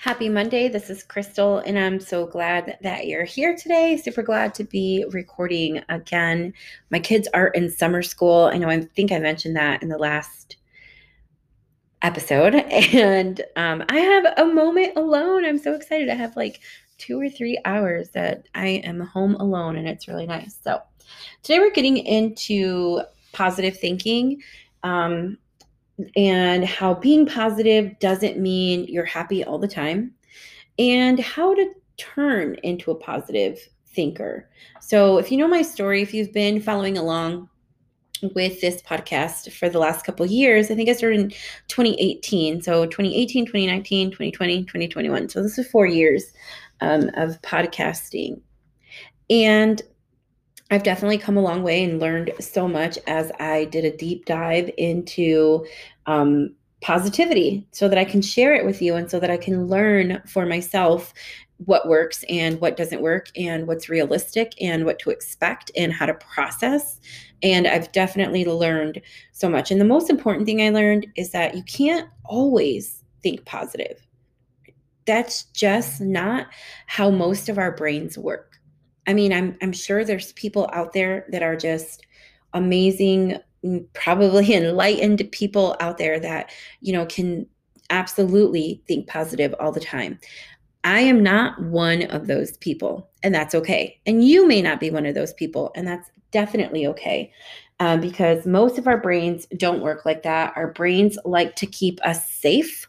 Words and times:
Happy 0.00 0.30
Monday. 0.30 0.66
This 0.66 0.88
is 0.88 1.02
Crystal, 1.02 1.58
and 1.58 1.78
I'm 1.78 2.00
so 2.00 2.24
glad 2.24 2.78
that 2.80 3.06
you're 3.06 3.26
here 3.26 3.54
today. 3.54 3.98
Super 3.98 4.22
glad 4.22 4.54
to 4.54 4.64
be 4.64 5.04
recording 5.10 5.82
again. 5.90 6.54
My 6.88 6.98
kids 6.98 7.28
are 7.34 7.48
in 7.48 7.70
summer 7.70 8.00
school. 8.00 8.44
I 8.44 8.56
know 8.56 8.70
I 8.70 8.80
think 8.80 9.12
I 9.12 9.18
mentioned 9.18 9.56
that 9.56 9.82
in 9.82 9.90
the 9.90 9.98
last 9.98 10.56
episode, 12.00 12.54
and 12.94 13.42
um, 13.56 13.84
I 13.90 13.98
have 13.98 14.24
a 14.38 14.46
moment 14.46 14.96
alone. 14.96 15.44
I'm 15.44 15.58
so 15.58 15.74
excited. 15.74 16.08
I 16.08 16.14
have 16.14 16.34
like 16.34 16.60
two 16.96 17.20
or 17.20 17.28
three 17.28 17.60
hours 17.66 18.08
that 18.12 18.48
I 18.54 18.68
am 18.68 19.00
home 19.00 19.34
alone, 19.34 19.76
and 19.76 19.86
it's 19.86 20.08
really 20.08 20.26
nice. 20.26 20.58
So, 20.64 20.80
today 21.42 21.58
we're 21.58 21.72
getting 21.72 21.98
into 21.98 23.02
positive 23.34 23.78
thinking. 23.78 24.40
Um, 24.82 25.36
and 26.16 26.64
how 26.64 26.94
being 26.94 27.26
positive 27.26 27.98
doesn't 27.98 28.38
mean 28.38 28.86
you're 28.88 29.04
happy 29.04 29.44
all 29.44 29.58
the 29.58 29.68
time, 29.68 30.12
and 30.78 31.18
how 31.18 31.54
to 31.54 31.70
turn 31.96 32.56
into 32.62 32.90
a 32.90 32.94
positive 32.94 33.58
thinker. 33.94 34.48
So, 34.80 35.18
if 35.18 35.30
you 35.30 35.38
know 35.38 35.48
my 35.48 35.62
story, 35.62 36.02
if 36.02 36.14
you've 36.14 36.32
been 36.32 36.60
following 36.60 36.96
along 36.96 37.48
with 38.34 38.60
this 38.60 38.82
podcast 38.82 39.52
for 39.52 39.68
the 39.68 39.78
last 39.78 40.04
couple 40.04 40.26
years, 40.26 40.70
I 40.70 40.74
think 40.74 40.88
I 40.88 40.92
started 40.92 41.20
in 41.20 41.30
2018. 41.68 42.62
So, 42.62 42.86
2018, 42.86 43.46
2019, 43.46 44.10
2020, 44.10 44.64
2021. 44.64 45.28
So, 45.28 45.42
this 45.42 45.58
is 45.58 45.68
four 45.68 45.86
years 45.86 46.32
um, 46.80 47.10
of 47.14 47.40
podcasting. 47.42 48.40
And 49.28 49.82
I've 50.70 50.84
definitely 50.84 51.18
come 51.18 51.36
a 51.36 51.42
long 51.42 51.62
way 51.62 51.82
and 51.82 51.98
learned 51.98 52.32
so 52.38 52.68
much 52.68 52.96
as 53.06 53.32
I 53.40 53.64
did 53.66 53.84
a 53.84 53.96
deep 53.96 54.24
dive 54.24 54.70
into 54.78 55.66
um, 56.06 56.54
positivity 56.80 57.66
so 57.72 57.88
that 57.88 57.98
I 57.98 58.04
can 58.04 58.22
share 58.22 58.54
it 58.54 58.64
with 58.64 58.80
you 58.80 58.94
and 58.94 59.10
so 59.10 59.18
that 59.18 59.30
I 59.30 59.36
can 59.36 59.66
learn 59.66 60.22
for 60.26 60.46
myself 60.46 61.12
what 61.66 61.88
works 61.88 62.24
and 62.28 62.60
what 62.60 62.76
doesn't 62.76 63.02
work 63.02 63.26
and 63.36 63.66
what's 63.66 63.88
realistic 63.88 64.54
and 64.60 64.84
what 64.84 64.98
to 65.00 65.10
expect 65.10 65.70
and 65.76 65.92
how 65.92 66.06
to 66.06 66.14
process. 66.14 67.00
And 67.42 67.66
I've 67.66 67.92
definitely 67.92 68.44
learned 68.44 69.02
so 69.32 69.48
much. 69.48 69.70
And 69.70 69.80
the 69.80 69.84
most 69.84 70.08
important 70.08 70.46
thing 70.46 70.62
I 70.62 70.70
learned 70.70 71.06
is 71.16 71.30
that 71.30 71.54
you 71.54 71.62
can't 71.64 72.08
always 72.24 73.04
think 73.22 73.44
positive. 73.44 74.06
That's 75.04 75.44
just 75.52 76.00
not 76.00 76.46
how 76.86 77.10
most 77.10 77.48
of 77.48 77.58
our 77.58 77.72
brains 77.72 78.16
work 78.16 78.49
I 79.06 79.14
mean, 79.14 79.32
I'm 79.32 79.56
I'm 79.62 79.72
sure 79.72 80.04
there's 80.04 80.32
people 80.34 80.68
out 80.72 80.92
there 80.92 81.26
that 81.30 81.42
are 81.42 81.56
just 81.56 82.06
amazing, 82.52 83.38
mm, 83.64 83.86
probably 83.92 84.54
enlightened 84.54 85.28
people 85.32 85.76
out 85.80 85.98
there 85.98 86.20
that, 86.20 86.50
you 86.80 86.92
know, 86.92 87.06
can 87.06 87.46
absolutely 87.90 88.82
think 88.86 89.08
positive 89.08 89.54
all 89.58 89.72
the 89.72 89.80
time. 89.80 90.18
I 90.84 91.00
am 91.00 91.22
not 91.22 91.60
one 91.62 92.04
of 92.04 92.26
those 92.26 92.56
people, 92.58 93.10
and 93.22 93.34
that's 93.34 93.54
okay. 93.54 94.00
And 94.06 94.24
you 94.24 94.46
may 94.46 94.62
not 94.62 94.80
be 94.80 94.90
one 94.90 95.04
of 95.04 95.14
those 95.14 95.34
people, 95.34 95.72
and 95.74 95.86
that's 95.86 96.10
definitely 96.30 96.86
okay. 96.86 97.32
Um, 97.80 98.00
because 98.00 98.46
most 98.46 98.78
of 98.78 98.86
our 98.86 98.98
brains 98.98 99.46
don't 99.56 99.80
work 99.80 100.04
like 100.04 100.22
that. 100.22 100.52
Our 100.54 100.72
brains 100.72 101.18
like 101.24 101.56
to 101.56 101.66
keep 101.66 101.98
us 102.04 102.30
safe. 102.30 102.86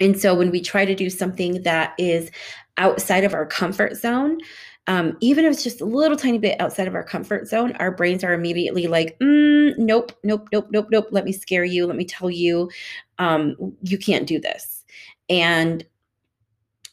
And 0.00 0.18
so 0.20 0.34
when 0.34 0.50
we 0.50 0.60
try 0.60 0.84
to 0.84 0.94
do 0.94 1.08
something 1.08 1.62
that 1.62 1.94
is 1.98 2.30
outside 2.76 3.24
of 3.24 3.32
our 3.32 3.46
comfort 3.46 3.96
zone, 3.96 4.38
um, 4.86 5.16
even 5.20 5.44
if 5.44 5.52
it's 5.52 5.64
just 5.64 5.80
a 5.80 5.84
little 5.84 6.16
tiny 6.16 6.38
bit 6.38 6.60
outside 6.60 6.86
of 6.86 6.94
our 6.94 7.02
comfort 7.02 7.48
zone, 7.48 7.72
our 7.72 7.90
brains 7.90 8.22
are 8.22 8.32
immediately 8.32 8.86
like, 8.86 9.18
mm, 9.18 9.76
nope, 9.78 10.12
nope, 10.22 10.48
nope, 10.52 10.68
nope, 10.70 10.88
nope. 10.90 11.08
Let 11.10 11.24
me 11.24 11.32
scare 11.32 11.64
you. 11.64 11.86
Let 11.86 11.96
me 11.96 12.04
tell 12.04 12.30
you, 12.30 12.70
um, 13.18 13.76
you 13.82 13.98
can't 13.98 14.26
do 14.26 14.38
this. 14.38 14.84
And 15.28 15.84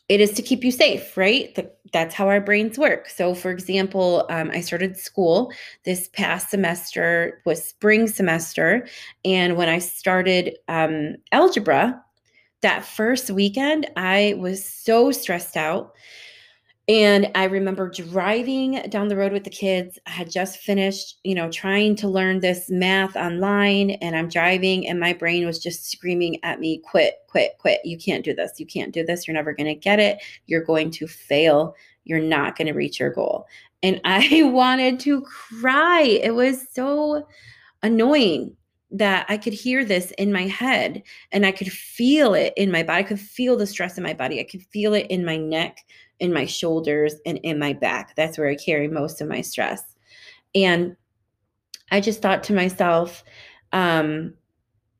it 0.10 0.20
is 0.20 0.32
to 0.34 0.42
keep 0.42 0.64
you 0.64 0.72
safe, 0.72 1.16
right? 1.16 1.54
The, 1.56 1.72
that's 1.92 2.16
how 2.16 2.28
our 2.28 2.42
brains 2.42 2.78
work. 2.78 3.08
So, 3.10 3.34
for 3.36 3.52
example, 3.52 4.26
um, 4.30 4.50
I 4.52 4.62
started 4.62 4.98
school 4.98 5.54
this 5.86 6.10
past 6.10 6.50
semester 6.50 7.42
was 7.46 7.64
spring 7.64 8.08
semester, 8.08 8.88
and 9.24 9.56
when 9.56 9.70
I 9.70 9.78
started 9.78 10.58
um, 10.68 11.16
algebra, 11.32 12.04
that 12.62 12.84
first 12.84 13.30
weekend, 13.30 13.88
I 13.96 14.36
was 14.40 14.66
so 14.66 15.12
stressed 15.12 15.56
out 15.56 15.94
and 16.90 17.32
I 17.34 17.46
remember 17.46 17.90
driving 17.90 18.82
down 18.90 19.08
the 19.08 19.16
road 19.16 19.32
with 19.32 19.46
the 19.46 19.50
kids. 19.50 19.98
I 20.06 20.10
had 20.10 20.30
just 20.30 20.58
finished, 20.58 21.18
you 21.24 21.34
know, 21.34 21.50
trying 21.50 21.96
to 21.98 22.10
learn 22.10 22.42
this 22.42 22.70
math 22.70 23.16
online, 23.16 23.92
and 23.92 24.18
I'm 24.18 24.28
driving, 24.28 24.88
and 24.90 25.00
my 25.00 25.14
brain 25.14 25.46
was 25.46 25.60
just 25.60 25.90
screaming 25.90 26.44
at 26.44 26.60
me, 26.60 26.80
quit, 26.80 27.20
quit, 27.28 27.54
quit. 27.58 27.80
You 27.86 27.98
can't 27.98 28.26
do 28.26 28.34
this. 28.34 28.60
You 28.60 28.66
can't 28.66 28.94
do 28.94 29.06
this. 29.06 29.26
You're 29.26 29.34
never 29.34 29.54
going 29.54 29.68
to 29.68 29.76
get 29.76 30.00
it. 30.00 30.18
You're 30.48 30.64
going 30.64 30.92
to 30.92 31.08
fail. 31.08 31.74
You're 32.04 32.20
not 32.20 32.58
going 32.58 32.68
to 32.68 32.74
reach 32.74 33.00
your 33.00 33.12
goal. 33.12 33.48
And 33.82 34.02
I 34.06 34.44
wanted 34.44 35.00
to 35.02 35.22
cry. 35.22 36.02
It 36.02 36.36
was 36.36 36.66
so 36.74 37.26
annoying 37.82 38.58
that 38.92 39.26
I 39.28 39.38
could 39.38 39.54
hear 39.54 39.84
this 39.84 40.12
in 40.12 40.32
my 40.32 40.44
head 40.44 41.02
and 41.32 41.46
I 41.46 41.52
could 41.52 41.72
feel 41.72 42.34
it 42.36 42.54
in 42.56 42.72
my 42.72 42.84
body. 42.84 43.00
I 43.00 43.08
could 43.08 43.20
feel 43.20 43.58
the 43.58 43.66
stress 43.66 43.98
in 43.98 44.04
my 44.04 44.14
body. 44.14 44.40
I 44.40 44.44
could 44.44 44.62
feel 44.62 44.94
it 44.94 45.08
in 45.10 45.26
my 45.26 45.36
neck 45.36 45.80
in 46.20 46.34
my 46.34 46.46
shoulders 46.46 47.16
and 47.26 47.38
in 47.40 47.60
my 47.60 47.74
back. 47.74 48.16
That's 48.16 48.38
where 48.38 48.50
I 48.50 48.56
carry 48.56 48.88
most 48.88 49.22
of 49.22 49.28
my 49.28 49.42
stress. 49.42 49.84
And 50.56 50.96
I 51.92 52.02
just 52.02 52.22
thought 52.22 52.44
to 52.46 52.54
myself, 52.54 53.24
um, 53.72 54.34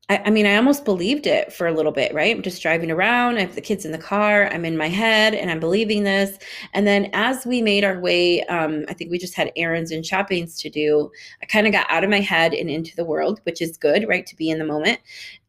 I, 0.10 0.22
I, 0.26 0.30
mean, 0.32 0.46
I 0.46 0.58
almost 0.58 0.84
believed 0.84 1.28
it 1.28 1.54
for 1.54 1.66
a 1.66 1.72
little 1.72 1.92
bit, 1.92 2.14
right? 2.14 2.36
I'm 2.36 2.42
just 2.42 2.62
driving 2.62 2.92
around. 2.92 3.38
I 3.38 3.42
have 3.42 3.56
the 3.56 3.62
kids 3.62 3.86
in 3.86 3.94
the 3.94 3.98
car. 3.98 4.48
I'm 4.52 4.66
in 4.66 4.78
my 4.78 4.90
head 4.90 5.34
and 5.34 5.50
I'm 5.50 5.62
believing 5.62 6.04
this. 6.04 6.38
And 6.74 6.86
then 6.86 7.10
as 7.14 7.46
we 7.46 7.62
made 7.62 7.86
our 7.86 8.00
way, 8.00 8.44
um, 8.44 8.84
I 8.90 8.94
think 8.94 9.12
we 9.12 9.18
just 9.18 9.36
had 9.36 9.52
errands 9.56 9.92
and 9.92 10.06
shoppings 10.06 10.58
to 10.60 10.70
do. 10.70 11.10
I 11.42 11.46
kind 11.46 11.68
of 11.68 11.74
got 11.74 11.90
out 11.90 12.04
of 12.04 12.10
my 12.10 12.20
head 12.20 12.54
and 12.54 12.70
into 12.70 12.96
the 12.96 13.06
world, 13.06 13.40
which 13.44 13.62
is 13.62 13.78
good, 13.78 14.06
right? 14.08 14.26
To 14.26 14.36
be 14.36 14.50
in 14.50 14.60
the 14.60 14.66
moment. 14.66 15.00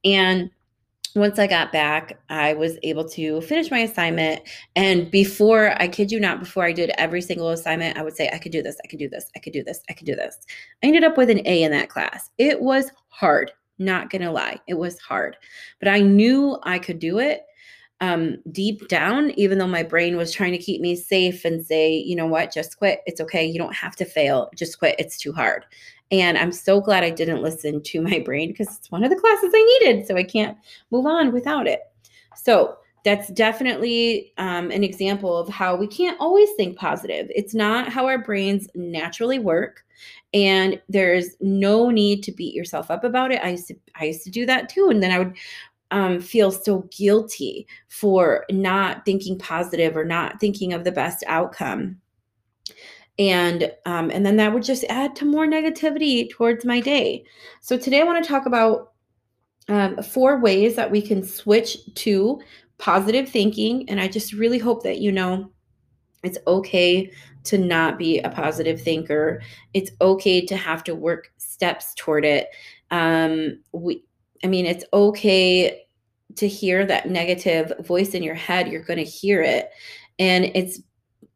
And 0.04 0.50
once 1.14 1.38
I 1.38 1.46
got 1.46 1.72
back, 1.72 2.18
I 2.28 2.54
was 2.54 2.76
able 2.82 3.08
to 3.10 3.40
finish 3.42 3.70
my 3.70 3.80
assignment. 3.80 4.42
And 4.74 5.10
before, 5.10 5.80
I 5.80 5.88
kid 5.88 6.10
you 6.10 6.18
not, 6.18 6.40
before 6.40 6.64
I 6.64 6.72
did 6.72 6.90
every 6.98 7.22
single 7.22 7.50
assignment, 7.50 7.96
I 7.96 8.02
would 8.02 8.16
say, 8.16 8.30
I 8.32 8.38
could 8.38 8.52
do 8.52 8.62
this, 8.62 8.76
I 8.84 8.88
could 8.88 8.98
do 8.98 9.08
this, 9.08 9.30
I 9.36 9.38
could 9.38 9.52
do 9.52 9.62
this, 9.62 9.80
I 9.88 9.92
could 9.92 10.06
do 10.06 10.16
this. 10.16 10.38
I 10.82 10.88
ended 10.88 11.04
up 11.04 11.16
with 11.16 11.30
an 11.30 11.40
A 11.46 11.62
in 11.62 11.70
that 11.72 11.88
class. 11.88 12.30
It 12.38 12.60
was 12.60 12.90
hard, 13.08 13.52
not 13.78 14.10
gonna 14.10 14.32
lie, 14.32 14.58
it 14.66 14.74
was 14.74 14.98
hard. 14.98 15.36
But 15.78 15.88
I 15.88 16.00
knew 16.00 16.58
I 16.64 16.78
could 16.78 16.98
do 16.98 17.18
it 17.18 17.42
um, 18.00 18.38
deep 18.50 18.88
down, 18.88 19.30
even 19.32 19.58
though 19.58 19.68
my 19.68 19.82
brain 19.82 20.16
was 20.16 20.32
trying 20.32 20.52
to 20.52 20.58
keep 20.58 20.80
me 20.80 20.96
safe 20.96 21.44
and 21.44 21.64
say, 21.64 21.96
you 21.96 22.16
know 22.16 22.26
what, 22.26 22.52
just 22.52 22.76
quit. 22.76 23.00
It's 23.06 23.20
okay. 23.20 23.44
You 23.44 23.58
don't 23.58 23.74
have 23.74 23.96
to 23.96 24.04
fail. 24.04 24.50
Just 24.54 24.78
quit. 24.78 24.96
It's 24.98 25.16
too 25.16 25.32
hard. 25.32 25.64
And 26.10 26.36
I'm 26.38 26.52
so 26.52 26.80
glad 26.80 27.02
I 27.02 27.10
didn't 27.10 27.42
listen 27.42 27.82
to 27.82 28.00
my 28.00 28.20
brain 28.20 28.48
because 28.48 28.76
it's 28.76 28.90
one 28.90 29.04
of 29.04 29.10
the 29.10 29.16
classes 29.16 29.50
I 29.54 29.78
needed. 29.80 30.06
So 30.06 30.16
I 30.16 30.24
can't 30.24 30.56
move 30.90 31.06
on 31.06 31.32
without 31.32 31.66
it. 31.66 31.80
So 32.36 32.76
that's 33.04 33.28
definitely 33.28 34.32
um, 34.38 34.70
an 34.70 34.82
example 34.82 35.36
of 35.36 35.48
how 35.48 35.76
we 35.76 35.86
can't 35.86 36.18
always 36.20 36.50
think 36.56 36.78
positive. 36.78 37.26
It's 37.30 37.54
not 37.54 37.88
how 37.88 38.06
our 38.06 38.18
brains 38.18 38.66
naturally 38.74 39.38
work. 39.38 39.84
And 40.32 40.80
there's 40.88 41.36
no 41.40 41.90
need 41.90 42.22
to 42.24 42.32
beat 42.32 42.54
yourself 42.54 42.90
up 42.90 43.04
about 43.04 43.30
it. 43.30 43.40
I 43.44 43.50
used 43.50 43.68
to, 43.68 43.76
I 44.00 44.06
used 44.06 44.24
to 44.24 44.30
do 44.30 44.46
that 44.46 44.68
too. 44.68 44.88
And 44.90 45.02
then 45.02 45.10
I 45.10 45.18
would 45.18 45.36
um, 45.90 46.20
feel 46.20 46.50
so 46.50 46.88
guilty 46.90 47.66
for 47.88 48.44
not 48.50 49.04
thinking 49.04 49.38
positive 49.38 49.96
or 49.96 50.04
not 50.04 50.40
thinking 50.40 50.72
of 50.72 50.82
the 50.84 50.90
best 50.90 51.22
outcome 51.26 52.00
and 53.18 53.70
um, 53.86 54.10
and 54.10 54.24
then 54.26 54.36
that 54.36 54.52
would 54.52 54.62
just 54.62 54.84
add 54.84 55.14
to 55.16 55.24
more 55.24 55.46
negativity 55.46 56.30
towards 56.30 56.64
my 56.64 56.80
day. 56.80 57.24
So 57.60 57.76
today 57.78 58.00
i 58.00 58.04
want 58.04 58.22
to 58.22 58.28
talk 58.28 58.46
about 58.46 58.92
um, 59.68 60.02
four 60.02 60.40
ways 60.40 60.76
that 60.76 60.90
we 60.90 61.00
can 61.00 61.22
switch 61.22 61.78
to 61.94 62.40
positive 62.76 63.28
thinking 63.28 63.88
and 63.88 64.00
i 64.00 64.08
just 64.08 64.32
really 64.32 64.58
hope 64.58 64.82
that 64.82 64.98
you 64.98 65.12
know 65.12 65.50
it's 66.24 66.38
okay 66.46 67.10
to 67.44 67.58
not 67.58 67.98
be 67.98 68.18
a 68.20 68.30
positive 68.30 68.80
thinker. 68.80 69.42
It's 69.74 69.90
okay 70.00 70.44
to 70.46 70.56
have 70.56 70.82
to 70.84 70.94
work 70.94 71.30
steps 71.36 71.94
toward 71.94 72.24
it. 72.24 72.48
Um, 72.90 73.60
we 73.72 74.02
i 74.42 74.46
mean 74.46 74.66
it's 74.66 74.84
okay 74.92 75.82
to 76.36 76.48
hear 76.48 76.84
that 76.84 77.08
negative 77.08 77.72
voice 77.80 78.14
in 78.14 78.22
your 78.22 78.34
head 78.34 78.68
you're 78.68 78.82
going 78.82 78.98
to 78.98 79.04
hear 79.04 79.40
it. 79.42 79.70
And 80.18 80.44
it's 80.44 80.80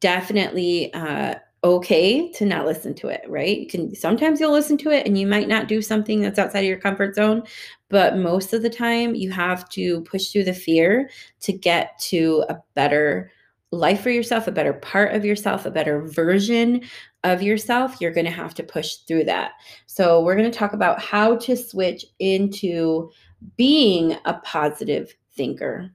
definitely 0.01 0.93
uh, 0.95 1.37
okay 1.65 2.31
to 2.33 2.45
not 2.45 2.67
listen 2.67 2.95
to 2.95 3.09
it, 3.09 3.23
right? 3.29 3.59
You 3.59 3.67
can 3.67 3.95
sometimes 3.95 4.41
you'll 4.41 4.53
listen 4.53 4.79
to 4.79 4.91
it 4.91 5.07
and 5.07 5.19
you 5.19 5.27
might 5.27 5.49
not 5.49 5.69
do 5.69 5.83
something 5.83 6.21
that's 6.21 6.39
outside 6.39 6.61
of 6.61 6.67
your 6.67 6.79
comfort 6.79 7.15
zone, 7.15 7.43
but 7.89 8.17
most 8.17 8.53
of 8.53 8.63
the 8.63 8.71
time 8.71 9.15
you 9.15 9.31
have 9.31 9.69
to 9.71 10.03
push 10.03 10.29
through 10.29 10.45
the 10.45 10.55
fear 10.55 11.11
to 11.41 11.53
get 11.53 11.99
to 12.01 12.45
a 12.49 12.57
better 12.75 13.31
life 13.71 14.03
for 14.03 14.11
yourself, 14.11 14.47
a 14.47 14.53
better 14.53 14.73
part 14.73 15.15
of 15.15 15.25
yourself, 15.25 15.67
a 15.67 15.71
better 15.71 16.03
version 16.03 16.83
of 17.25 17.43
yourself. 17.43 18.01
You're 18.01 18.13
going 18.13 18.27
to 18.27 18.33
have 18.33 18.55
to 18.55 18.63
push 18.63 18.97
through 19.07 19.25
that. 19.25 19.53
So, 19.87 20.23
we're 20.23 20.37
going 20.37 20.51
to 20.51 20.59
talk 20.59 20.73
about 20.73 21.01
how 21.01 21.37
to 21.37 21.57
switch 21.57 22.05
into 22.19 23.11
being 23.57 24.17
a 24.25 24.35
positive 24.45 25.15
thinker. 25.35 25.91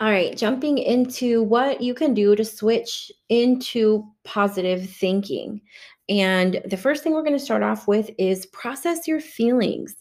All 0.00 0.10
right, 0.10 0.36
jumping 0.36 0.78
into 0.78 1.42
what 1.42 1.80
you 1.80 1.92
can 1.92 2.14
do 2.14 2.36
to 2.36 2.44
switch 2.44 3.10
into 3.30 4.06
positive 4.22 4.88
thinking. 4.88 5.60
And 6.08 6.62
the 6.66 6.76
first 6.76 7.02
thing 7.02 7.14
we're 7.14 7.24
going 7.24 7.32
to 7.32 7.44
start 7.44 7.64
off 7.64 7.88
with 7.88 8.08
is 8.16 8.46
process 8.46 9.08
your 9.08 9.20
feelings. 9.20 9.96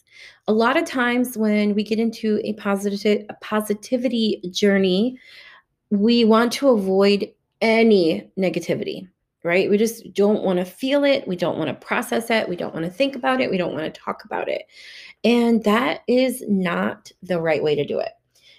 A 0.48 0.54
lot 0.54 0.78
of 0.78 0.86
times 0.86 1.36
when 1.36 1.74
we 1.74 1.84
get 1.84 1.98
into 1.98 2.40
a 2.44 2.54
positive 2.54 3.26
a 3.30 3.34
positivity 3.42 4.40
journey, 4.52 5.18
we 5.90 6.24
want 6.24 6.52
to 6.54 6.70
avoid 6.70 7.32
any 7.62 8.30
negativity, 8.38 9.08
right? 9.44 9.68
We 9.68 9.80
just 9.80 10.14
don't 10.14 10.44
want 10.44 10.60
to 10.60 10.66
feel 10.66 11.06
it, 11.06 11.28
we 11.28 11.36
don't 11.36 11.58
want 11.58 11.70
to 11.70 11.86
process 11.86 12.30
it, 12.30 12.48
we 12.48 12.56
don't 12.56 12.74
want 12.74 12.86
to 12.86 12.92
think 12.92 13.16
about 13.16 13.42
it, 13.42 13.50
we 13.50 13.58
don't 13.58 13.74
want 13.74 13.92
to 13.92 14.00
talk 14.00 14.26
about 14.26 14.48
it. 14.48 14.64
And 15.24 15.64
that 15.64 16.02
is 16.08 16.44
not 16.48 17.12
the 17.24 17.42
right 17.42 17.64
way 17.64 17.74
to 17.74 17.84
do 17.84 17.98
it 17.98 18.12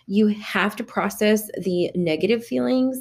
you 0.09 0.29
have 0.29 0.75
to 0.75 0.83
process 0.83 1.49
the 1.63 1.91
negative 1.95 2.45
feelings. 2.45 2.99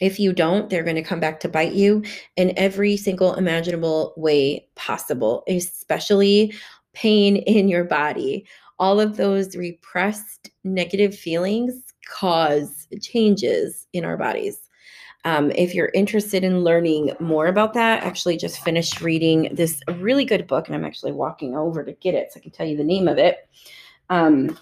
If 0.00 0.18
you 0.18 0.32
don't, 0.32 0.70
they're 0.70 0.84
going 0.84 0.96
to 0.96 1.02
come 1.02 1.20
back 1.20 1.40
to 1.40 1.48
bite 1.48 1.72
you 1.72 2.04
in 2.36 2.56
every 2.56 2.96
single 2.96 3.34
imaginable 3.34 4.14
way 4.16 4.66
possible, 4.76 5.42
especially 5.48 6.54
pain 6.92 7.36
in 7.36 7.68
your 7.68 7.84
body. 7.84 8.46
All 8.78 9.00
of 9.00 9.16
those 9.16 9.56
repressed 9.56 10.50
negative 10.64 11.14
feelings 11.14 11.74
cause 12.08 12.86
changes 13.02 13.88
in 13.92 14.04
our 14.04 14.16
bodies. 14.16 14.58
Um, 15.24 15.50
if 15.50 15.74
you're 15.74 15.90
interested 15.92 16.44
in 16.44 16.64
learning 16.64 17.12
more 17.20 17.48
about 17.48 17.74
that, 17.74 18.02
I 18.02 18.06
actually 18.06 18.38
just 18.38 18.62
finished 18.64 19.02
reading 19.02 19.50
this 19.52 19.82
really 19.98 20.24
good 20.24 20.46
book, 20.46 20.66
and 20.66 20.74
I'm 20.74 20.84
actually 20.84 21.12
walking 21.12 21.56
over 21.56 21.84
to 21.84 21.92
get 21.92 22.14
it 22.14 22.32
so 22.32 22.40
I 22.40 22.42
can 22.42 22.52
tell 22.52 22.66
you 22.66 22.76
the 22.76 22.84
name 22.84 23.06
of 23.06 23.18
it. 23.18 23.36
Um, 24.08 24.56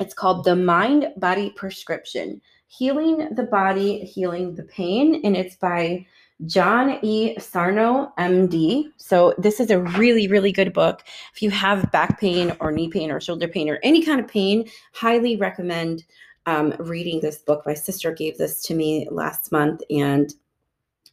it's 0.00 0.14
called 0.14 0.44
The 0.44 0.56
Mind 0.56 1.08
Body 1.16 1.50
Prescription 1.50 2.40
Healing 2.68 3.34
the 3.34 3.44
Body, 3.44 4.00
Healing 4.00 4.54
the 4.54 4.64
Pain. 4.64 5.20
And 5.24 5.36
it's 5.36 5.56
by 5.56 6.04
John 6.46 6.98
E. 7.02 7.38
Sarno, 7.38 8.12
MD. 8.18 8.92
So, 8.98 9.34
this 9.38 9.60
is 9.60 9.70
a 9.70 9.80
really, 9.80 10.28
really 10.28 10.52
good 10.52 10.72
book. 10.72 11.02
If 11.32 11.40
you 11.40 11.50
have 11.50 11.90
back 11.92 12.20
pain 12.20 12.54
or 12.60 12.72
knee 12.72 12.88
pain 12.88 13.10
or 13.10 13.20
shoulder 13.20 13.48
pain 13.48 13.70
or 13.70 13.78
any 13.82 14.04
kind 14.04 14.20
of 14.20 14.28
pain, 14.28 14.68
highly 14.92 15.36
recommend 15.36 16.04
um, 16.46 16.74
reading 16.78 17.20
this 17.20 17.38
book. 17.38 17.62
My 17.66 17.74
sister 17.74 18.12
gave 18.12 18.38
this 18.38 18.62
to 18.62 18.74
me 18.74 19.08
last 19.10 19.50
month 19.52 19.82
and 19.90 20.32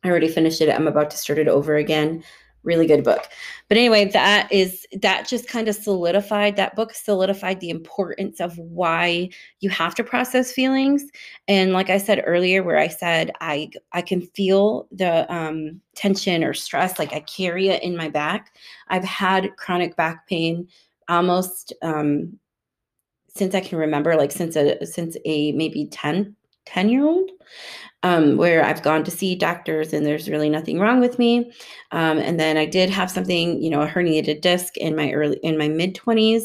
I 0.04 0.10
already 0.10 0.28
finished 0.28 0.62
it. 0.62 0.70
I'm 0.70 0.88
about 0.88 1.10
to 1.12 1.18
start 1.18 1.40
it 1.40 1.48
over 1.48 1.76
again 1.76 2.24
really 2.64 2.88
good 2.88 3.04
book. 3.04 3.28
But 3.68 3.78
anyway, 3.78 4.06
that 4.06 4.52
is 4.52 4.86
that 5.02 5.28
just 5.28 5.48
kind 5.48 5.68
of 5.68 5.76
solidified 5.76 6.56
that 6.56 6.76
book 6.76 6.94
solidified 6.94 7.60
the 7.60 7.70
importance 7.70 8.40
of 8.40 8.58
why 8.58 9.30
you 9.60 9.70
have 9.70 9.96
to 9.96 10.04
process 10.04 10.52
feelings. 10.52 11.04
And 11.48 11.74
like 11.74 11.90
I 11.90 11.98
said 11.98 12.24
earlier, 12.26 12.64
where 12.64 12.80
I 12.80 12.88
said 12.88 13.32
I 13.42 13.70
I 13.92 14.02
can 14.02 14.22
feel 14.22 14.88
the 14.92 15.32
um, 15.34 15.82
tension 15.96 16.44
or 16.44 16.54
stress, 16.54 17.00
like 17.00 17.14
I 17.14 17.20
carry 17.22 17.70
it 17.70 17.84
in 17.84 17.96
my 17.96 18.10
back. 18.10 18.56
I've 18.88 19.04
had 19.04 19.56
chronic 19.58 19.96
back 19.96 20.28
pain 20.28 20.68
almost 21.10 21.74
um, 21.82 22.40
since 23.36 23.56
I 23.56 23.62
can 23.62 23.78
remember, 23.78 24.16
like 24.16 24.32
since 24.32 24.56
a 24.56 24.86
since 24.86 25.18
a 25.26 25.52
maybe 25.54 25.88
10 25.88 26.36
10 26.66 26.90
year 26.90 27.04
old 27.04 27.30
um, 28.04 28.38
where 28.38 28.64
I've 28.64 28.84
gone 28.84 29.04
to 29.06 29.12
see 29.12 29.36
doctors 29.36 29.94
and 29.94 30.06
there's 30.06 30.30
really 30.30 30.50
nothing 30.50 30.80
wrong 30.80 31.00
with 31.00 31.18
me. 31.18 31.52
Um, 31.92 32.20
and 32.20 32.40
then 32.40 32.58
I 32.58 32.66
did 32.66 32.90
have 32.90 33.10
something, 33.10 33.62
you 33.62 33.70
know, 33.70 33.82
a 33.82 33.88
herniated 33.88 34.42
disc 34.42 34.78
in 34.78 34.96
my 34.96 35.12
early 35.12 35.38
in 35.38 35.58
my 35.58 35.70
mid 35.70 35.96
20s. 35.96 36.44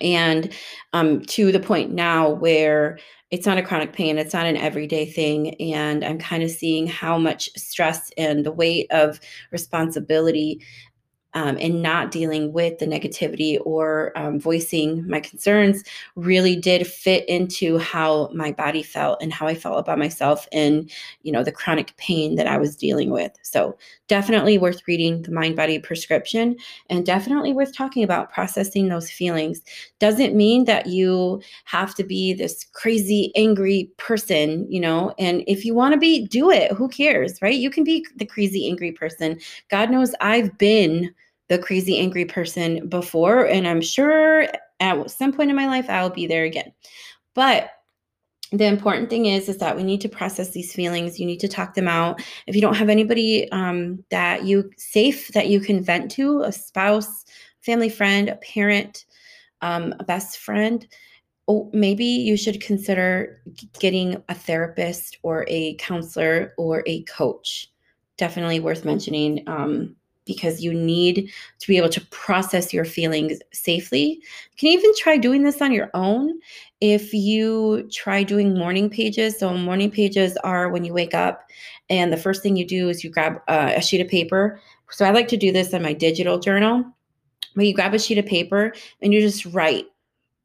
And 0.00 0.52
um, 0.92 1.22
to 1.22 1.50
the 1.50 1.60
point 1.60 1.92
now 1.92 2.28
where 2.28 2.98
it's 3.30 3.46
not 3.46 3.58
a 3.58 3.62
chronic 3.62 3.92
pain, 3.92 4.18
it's 4.18 4.34
not 4.34 4.46
an 4.46 4.56
everyday 4.56 5.06
thing. 5.10 5.54
And 5.60 6.04
I'm 6.04 6.18
kind 6.18 6.42
of 6.42 6.50
seeing 6.50 6.86
how 6.86 7.18
much 7.18 7.48
stress 7.56 8.10
and 8.16 8.44
the 8.44 8.52
weight 8.52 8.86
of 8.90 9.20
responsibility 9.50 10.62
um, 11.38 11.56
and 11.60 11.80
not 11.82 12.10
dealing 12.10 12.52
with 12.52 12.78
the 12.78 12.86
negativity 12.86 13.60
or 13.64 14.10
um, 14.16 14.40
voicing 14.40 15.08
my 15.08 15.20
concerns 15.20 15.84
really 16.16 16.56
did 16.56 16.84
fit 16.84 17.28
into 17.28 17.78
how 17.78 18.28
my 18.34 18.50
body 18.50 18.82
felt 18.82 19.22
and 19.22 19.32
how 19.32 19.46
I 19.46 19.54
felt 19.54 19.78
about 19.78 20.00
myself 20.00 20.48
and 20.50 20.90
you 21.22 21.30
know 21.30 21.44
the 21.44 21.52
chronic 21.52 21.96
pain 21.96 22.34
that 22.34 22.48
I 22.48 22.58
was 22.58 22.74
dealing 22.74 23.10
with. 23.10 23.30
So 23.42 23.78
definitely 24.08 24.58
worth 24.58 24.82
reading 24.88 25.22
the 25.22 25.30
mind 25.30 25.54
body 25.54 25.78
prescription 25.78 26.56
and 26.90 27.06
definitely 27.06 27.52
worth 27.52 27.72
talking 27.72 28.02
about 28.02 28.32
processing 28.32 28.88
those 28.88 29.08
feelings. 29.08 29.60
Doesn't 30.00 30.34
mean 30.34 30.64
that 30.64 30.86
you 30.88 31.40
have 31.66 31.94
to 31.96 32.02
be 32.02 32.32
this 32.32 32.64
crazy 32.72 33.30
angry 33.36 33.92
person, 33.96 34.66
you 34.68 34.80
know. 34.80 35.14
And 35.20 35.44
if 35.46 35.64
you 35.64 35.72
want 35.72 35.92
to 35.92 36.00
be, 36.00 36.26
do 36.26 36.50
it. 36.50 36.72
Who 36.72 36.88
cares, 36.88 37.40
right? 37.40 37.54
You 37.54 37.70
can 37.70 37.84
be 37.84 38.04
the 38.16 38.26
crazy 38.26 38.68
angry 38.68 38.90
person. 38.90 39.38
God 39.70 39.90
knows 39.90 40.14
I've 40.20 40.58
been 40.58 41.14
the 41.48 41.58
crazy 41.58 41.98
angry 41.98 42.24
person 42.24 42.88
before 42.88 43.46
and 43.46 43.66
i'm 43.66 43.80
sure 43.80 44.46
at 44.80 45.10
some 45.10 45.32
point 45.32 45.50
in 45.50 45.56
my 45.56 45.66
life 45.66 45.88
i'll 45.88 46.10
be 46.10 46.26
there 46.26 46.44
again. 46.44 46.72
But 47.34 47.70
the 48.50 48.64
important 48.64 49.10
thing 49.10 49.26
is 49.26 49.48
is 49.48 49.58
that 49.58 49.76
we 49.76 49.82
need 49.82 50.00
to 50.00 50.08
process 50.08 50.50
these 50.50 50.72
feelings. 50.72 51.20
You 51.20 51.26
need 51.26 51.40
to 51.40 51.48
talk 51.48 51.74
them 51.74 51.86
out. 51.86 52.20
If 52.46 52.54
you 52.54 52.60
don't 52.60 52.76
have 52.76 52.88
anybody 52.88 53.50
um, 53.52 54.02
that 54.10 54.44
you 54.44 54.70
safe 54.76 55.28
that 55.28 55.48
you 55.48 55.60
can 55.60 55.82
vent 55.82 56.10
to 56.12 56.42
a 56.42 56.52
spouse 56.52 57.24
family 57.60 57.88
friend 57.88 58.28
a 58.28 58.36
parent 58.36 59.04
um, 59.60 59.94
a 60.00 60.04
best 60.04 60.38
friend 60.38 60.86
oh, 61.48 61.70
maybe 61.72 62.04
you 62.04 62.36
should 62.36 62.60
consider 62.60 63.40
getting 63.78 64.22
a 64.28 64.34
therapist 64.34 65.18
or 65.22 65.44
a 65.48 65.74
counselor 65.76 66.52
or 66.58 66.82
a 66.86 67.02
coach. 67.04 67.72
Definitely 68.18 68.60
worth 68.60 68.84
mentioning 68.84 69.44
um, 69.46 69.96
because 70.28 70.62
you 70.62 70.72
need 70.72 71.28
to 71.58 71.66
be 71.66 71.76
able 71.76 71.88
to 71.88 72.00
process 72.12 72.72
your 72.72 72.84
feelings 72.84 73.40
safely. 73.52 74.20
You 74.20 74.56
can 74.56 74.68
even 74.68 74.92
try 74.96 75.16
doing 75.16 75.42
this 75.42 75.60
on 75.60 75.72
your 75.72 75.90
own 75.94 76.38
if 76.80 77.12
you 77.12 77.88
try 77.90 78.22
doing 78.22 78.56
morning 78.56 78.88
pages. 78.88 79.36
So, 79.36 79.52
morning 79.54 79.90
pages 79.90 80.36
are 80.44 80.68
when 80.68 80.84
you 80.84 80.92
wake 80.92 81.14
up, 81.14 81.42
and 81.90 82.12
the 82.12 82.16
first 82.16 82.42
thing 82.42 82.54
you 82.54 82.66
do 82.66 82.88
is 82.88 83.02
you 83.02 83.10
grab 83.10 83.40
uh, 83.48 83.72
a 83.74 83.82
sheet 83.82 84.00
of 84.00 84.06
paper. 84.06 84.60
So, 84.90 85.04
I 85.04 85.10
like 85.10 85.26
to 85.28 85.36
do 85.36 85.50
this 85.50 85.74
on 85.74 85.82
my 85.82 85.94
digital 85.94 86.38
journal, 86.38 86.84
where 87.54 87.66
you 87.66 87.74
grab 87.74 87.94
a 87.94 87.98
sheet 87.98 88.18
of 88.18 88.26
paper 88.26 88.72
and 89.02 89.12
you 89.12 89.20
just 89.20 89.46
write 89.46 89.86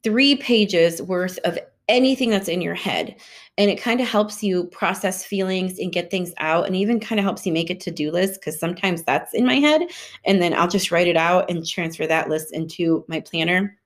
three 0.02 0.34
pages 0.34 1.00
worth 1.00 1.38
of 1.44 1.58
anything 1.88 2.30
that's 2.30 2.48
in 2.48 2.62
your 2.62 2.74
head. 2.74 3.16
And 3.56 3.70
it 3.70 3.80
kind 3.80 4.00
of 4.00 4.08
helps 4.08 4.42
you 4.42 4.64
process 4.64 5.24
feelings 5.24 5.78
and 5.78 5.92
get 5.92 6.10
things 6.10 6.32
out, 6.38 6.66
and 6.66 6.74
even 6.74 6.98
kind 6.98 7.20
of 7.20 7.24
helps 7.24 7.46
you 7.46 7.52
make 7.52 7.70
a 7.70 7.74
to 7.76 7.90
do 7.90 8.10
list 8.10 8.40
because 8.40 8.58
sometimes 8.58 9.04
that's 9.04 9.32
in 9.32 9.46
my 9.46 9.56
head. 9.56 9.82
And 10.24 10.42
then 10.42 10.54
I'll 10.54 10.68
just 10.68 10.90
write 10.90 11.06
it 11.06 11.16
out 11.16 11.48
and 11.48 11.64
transfer 11.64 12.06
that 12.06 12.28
list 12.28 12.52
into 12.52 13.04
my 13.06 13.20
planner. 13.20 13.78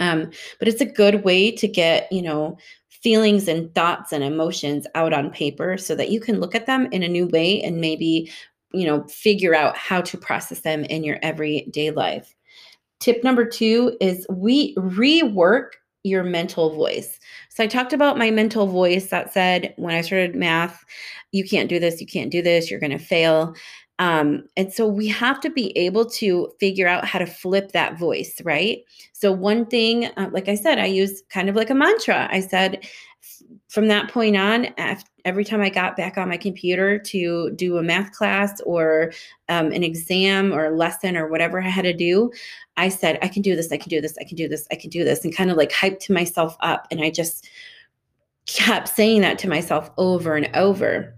Um, 0.00 0.30
but 0.58 0.68
it's 0.68 0.80
a 0.80 0.86
good 0.86 1.24
way 1.24 1.50
to 1.50 1.66
get, 1.66 2.12
you 2.12 2.22
know, 2.22 2.58
feelings 2.88 3.48
and 3.48 3.74
thoughts 3.74 4.12
and 4.12 4.22
emotions 4.22 4.86
out 4.94 5.14
on 5.14 5.30
paper 5.30 5.78
so 5.78 5.94
that 5.94 6.10
you 6.10 6.20
can 6.20 6.38
look 6.38 6.54
at 6.54 6.66
them 6.66 6.86
in 6.92 7.02
a 7.02 7.08
new 7.08 7.26
way 7.28 7.62
and 7.62 7.80
maybe, 7.80 8.30
you 8.72 8.86
know, 8.86 9.02
figure 9.04 9.54
out 9.54 9.76
how 9.76 10.02
to 10.02 10.18
process 10.18 10.60
them 10.60 10.84
in 10.84 11.04
your 11.04 11.18
everyday 11.22 11.90
life. 11.90 12.34
Tip 12.98 13.24
number 13.24 13.46
two 13.46 13.96
is 14.00 14.26
we 14.28 14.74
rework 14.74 15.70
your 16.02 16.22
mental 16.22 16.74
voice. 16.74 17.18
So 17.50 17.64
I 17.64 17.66
talked 17.66 17.92
about 17.92 18.18
my 18.18 18.30
mental 18.30 18.66
voice 18.66 19.08
that 19.08 19.32
said 19.32 19.74
when 19.76 19.94
I 19.94 20.00
started 20.00 20.34
math, 20.34 20.84
you 21.32 21.44
can't 21.44 21.68
do 21.68 21.78
this, 21.78 22.00
you 22.00 22.06
can't 22.06 22.30
do 22.30 22.42
this, 22.42 22.70
you're 22.70 22.80
going 22.80 22.90
to 22.90 22.98
fail. 22.98 23.54
Um, 23.98 24.44
and 24.56 24.72
so 24.72 24.86
we 24.86 25.08
have 25.08 25.40
to 25.40 25.50
be 25.50 25.76
able 25.76 26.06
to 26.06 26.50
figure 26.58 26.88
out 26.88 27.04
how 27.04 27.18
to 27.18 27.26
flip 27.26 27.72
that 27.72 27.98
voice, 27.98 28.40
right? 28.44 28.78
So, 29.12 29.30
one 29.30 29.66
thing, 29.66 30.06
uh, 30.16 30.30
like 30.32 30.48
I 30.48 30.54
said, 30.54 30.78
I 30.78 30.86
use 30.86 31.22
kind 31.28 31.50
of 31.50 31.54
like 31.54 31.68
a 31.68 31.74
mantra. 31.74 32.26
I 32.32 32.40
said, 32.40 32.82
from 33.70 33.86
that 33.86 34.10
point 34.10 34.36
on, 34.36 34.66
every 35.24 35.44
time 35.44 35.60
I 35.60 35.70
got 35.70 35.96
back 35.96 36.18
on 36.18 36.28
my 36.28 36.36
computer 36.36 36.98
to 36.98 37.52
do 37.52 37.78
a 37.78 37.82
math 37.84 38.10
class 38.10 38.60
or 38.62 39.12
um, 39.48 39.70
an 39.70 39.84
exam 39.84 40.52
or 40.52 40.66
a 40.66 40.76
lesson 40.76 41.16
or 41.16 41.28
whatever 41.28 41.62
I 41.62 41.68
had 41.68 41.82
to 41.82 41.92
do, 41.92 42.32
I 42.76 42.88
said, 42.88 43.20
I 43.22 43.28
can 43.28 43.42
do 43.42 43.54
this, 43.54 43.70
I 43.70 43.76
can 43.76 43.88
do 43.88 44.00
this, 44.00 44.18
I 44.20 44.24
can 44.24 44.36
do 44.36 44.48
this, 44.48 44.66
I 44.72 44.74
can 44.74 44.90
do 44.90 45.04
this, 45.04 45.24
and 45.24 45.34
kind 45.34 45.52
of 45.52 45.56
like 45.56 45.70
hyped 45.70 46.10
myself 46.10 46.56
up. 46.58 46.88
And 46.90 47.00
I 47.00 47.10
just 47.10 47.48
kept 48.46 48.88
saying 48.88 49.20
that 49.20 49.38
to 49.38 49.48
myself 49.48 49.88
over 49.98 50.34
and 50.34 50.50
over. 50.56 51.14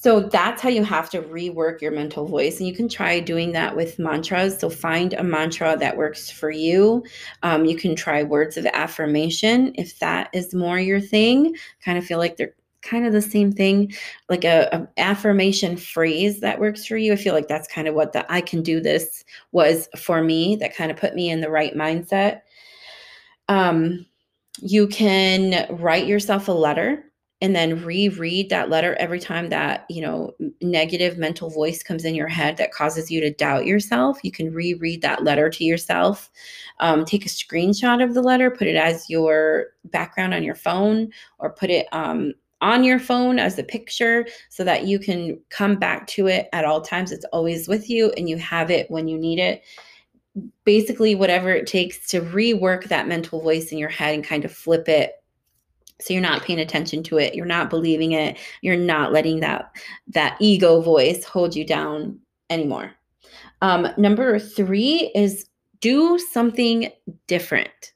So 0.00 0.20
that's 0.20 0.62
how 0.62 0.68
you 0.68 0.84
have 0.84 1.10
to 1.10 1.22
rework 1.22 1.80
your 1.80 1.90
mental 1.90 2.24
voice. 2.24 2.58
And 2.58 2.68
you 2.68 2.74
can 2.74 2.88
try 2.88 3.18
doing 3.18 3.50
that 3.52 3.74
with 3.74 3.98
mantras. 3.98 4.56
So 4.56 4.70
find 4.70 5.12
a 5.14 5.24
mantra 5.24 5.76
that 5.76 5.96
works 5.96 6.30
for 6.30 6.52
you. 6.52 7.04
Um, 7.42 7.64
you 7.64 7.76
can 7.76 7.96
try 7.96 8.22
words 8.22 8.56
of 8.56 8.64
affirmation 8.66 9.72
if 9.74 9.98
that 9.98 10.30
is 10.32 10.54
more 10.54 10.78
your 10.78 11.00
thing. 11.00 11.56
Kind 11.84 11.98
of 11.98 12.04
feel 12.04 12.18
like 12.18 12.36
they're 12.36 12.54
kind 12.82 13.06
of 13.06 13.12
the 13.12 13.20
same 13.20 13.50
thing 13.50 13.92
like 14.28 14.44
a, 14.44 14.68
a, 14.70 15.00
affirmation 15.00 15.76
phrase 15.76 16.38
that 16.38 16.60
works 16.60 16.86
for 16.86 16.96
you 16.96 17.12
i 17.12 17.16
feel 17.16 17.34
like 17.34 17.48
that's 17.48 17.66
kind 17.66 17.88
of 17.88 17.94
what 17.96 18.12
the 18.12 18.32
i 18.32 18.40
can 18.40 18.62
do 18.62 18.80
this 18.80 19.24
was 19.50 19.88
for 19.96 20.22
me 20.22 20.54
that 20.54 20.76
kind 20.76 20.88
of 20.88 20.96
put 20.96 21.12
me 21.16 21.28
in 21.28 21.40
the 21.40 21.50
right 21.50 21.74
mindset 21.74 22.42
um 23.48 24.06
you 24.60 24.86
can 24.86 25.66
write 25.76 26.06
yourself 26.06 26.46
a 26.46 26.52
letter 26.52 27.04
and 27.40 27.54
then 27.54 27.84
reread 27.84 28.50
that 28.50 28.68
letter 28.68 28.96
every 28.98 29.20
time 29.20 29.48
that 29.48 29.86
you 29.88 30.02
know 30.02 30.34
negative 30.60 31.18
mental 31.18 31.50
voice 31.50 31.82
comes 31.82 32.04
in 32.04 32.14
your 32.14 32.28
head 32.28 32.56
that 32.56 32.72
causes 32.72 33.10
you 33.10 33.20
to 33.20 33.32
doubt 33.32 33.66
yourself 33.66 34.18
you 34.22 34.32
can 34.32 34.52
reread 34.52 35.02
that 35.02 35.24
letter 35.24 35.48
to 35.48 35.64
yourself. 35.64 36.30
Um, 36.80 37.04
take 37.04 37.26
a 37.26 37.28
screenshot 37.28 38.02
of 38.02 38.14
the 38.14 38.22
letter 38.22 38.50
put 38.50 38.66
it 38.66 38.76
as 38.76 39.08
your 39.08 39.68
background 39.84 40.34
on 40.34 40.42
your 40.42 40.54
phone 40.54 41.10
or 41.38 41.50
put 41.50 41.70
it 41.70 41.86
um, 41.92 42.34
on 42.60 42.84
your 42.84 42.98
phone 42.98 43.38
as 43.38 43.58
a 43.58 43.62
picture 43.62 44.26
so 44.48 44.64
that 44.64 44.86
you 44.86 44.98
can 44.98 45.40
come 45.50 45.76
back 45.76 46.06
to 46.08 46.26
it 46.26 46.48
at 46.52 46.64
all 46.64 46.80
times. 46.80 47.12
It's 47.12 47.24
always 47.26 47.68
with 47.68 47.88
you 47.88 48.12
and 48.16 48.28
you 48.28 48.36
have 48.38 48.70
it 48.70 48.90
when 48.90 49.08
you 49.08 49.18
need 49.18 49.38
it. 49.38 49.62
Basically 50.64 51.14
whatever 51.14 51.50
it 51.50 51.66
takes 51.66 52.08
to 52.10 52.20
rework 52.20 52.84
that 52.84 53.08
mental 53.08 53.40
voice 53.40 53.70
in 53.72 53.78
your 53.78 53.88
head 53.88 54.14
and 54.14 54.24
kind 54.24 54.44
of 54.44 54.52
flip 54.52 54.88
it 54.88 55.12
so 56.00 56.12
you're 56.12 56.22
not 56.22 56.42
paying 56.42 56.60
attention 56.60 57.02
to 57.02 57.18
it 57.18 57.34
you're 57.34 57.46
not 57.46 57.70
believing 57.70 58.12
it 58.12 58.36
you're 58.62 58.76
not 58.76 59.12
letting 59.12 59.40
that 59.40 59.70
that 60.06 60.36
ego 60.40 60.80
voice 60.80 61.24
hold 61.24 61.54
you 61.54 61.64
down 61.64 62.18
anymore. 62.50 62.92
Um, 63.60 63.88
number 63.96 64.38
three 64.38 65.10
is 65.14 65.46
do 65.80 66.18
something 66.18 66.90
different. 67.26 67.92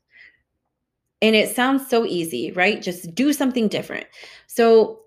And 1.21 1.37
it 1.37 1.55
sounds 1.55 1.89
so 1.89 2.05
easy 2.05 2.53
right? 2.53 2.83
Just 2.83 3.15
do 3.15 3.33
something 3.33 3.69
different. 3.69 4.07
So 4.47 4.99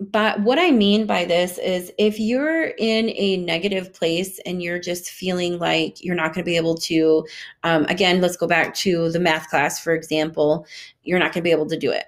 but 0.00 0.38
what 0.42 0.58
I 0.58 0.70
mean 0.70 1.06
by 1.06 1.24
this 1.24 1.56
is 1.56 1.90
if 1.96 2.20
you're 2.20 2.74
in 2.76 3.08
a 3.16 3.38
negative 3.38 3.94
place 3.94 4.38
and 4.44 4.62
you're 4.62 4.78
just 4.78 5.08
feeling 5.08 5.58
like 5.58 6.04
you're 6.04 6.14
not 6.14 6.34
going 6.34 6.44
to 6.44 6.50
be 6.50 6.58
able 6.58 6.74
to, 6.74 7.26
um, 7.62 7.86
again, 7.86 8.20
let's 8.20 8.36
go 8.36 8.46
back 8.46 8.74
to 8.74 9.10
the 9.10 9.18
math 9.18 9.48
class, 9.48 9.82
for 9.82 9.94
example, 9.94 10.66
you're 11.04 11.18
not 11.18 11.32
going 11.32 11.40
to 11.40 11.42
be 11.42 11.52
able 11.52 11.64
to 11.68 11.78
do 11.78 11.90
it 11.90 12.04